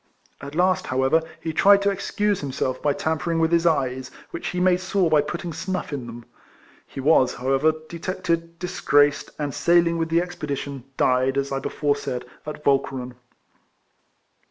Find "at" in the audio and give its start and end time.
0.41-0.55, 12.47-12.65